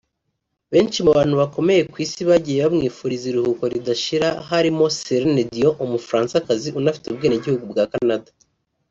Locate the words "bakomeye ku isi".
1.41-2.21